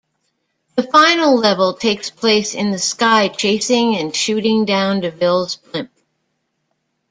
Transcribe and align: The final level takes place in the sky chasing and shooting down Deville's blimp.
The 0.77 0.81
final 0.81 1.37
level 1.37 1.75
takes 1.75 2.09
place 2.09 2.55
in 2.55 2.71
the 2.71 2.79
sky 2.79 3.27
chasing 3.27 3.95
and 3.97 4.15
shooting 4.15 4.65
down 4.65 5.01
Deville's 5.01 5.57
blimp. 5.57 5.91